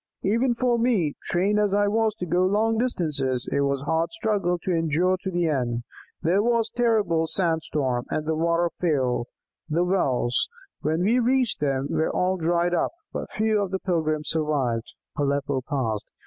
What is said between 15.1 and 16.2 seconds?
Aleppo paused.